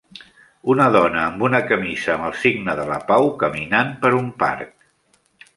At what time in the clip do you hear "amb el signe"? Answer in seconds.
2.15-2.77